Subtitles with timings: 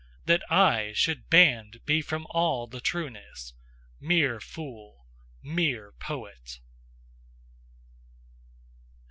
[0.25, 3.53] THAT I SHOULD BANNED BE FROM ALL THE TRUENESS!
[3.99, 5.05] MERE FOOL!
[5.43, 6.59] MERE POET!